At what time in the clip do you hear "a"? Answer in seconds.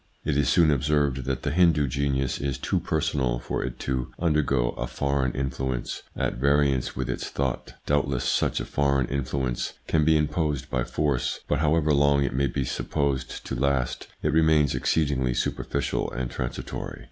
4.69-4.87, 8.59-8.65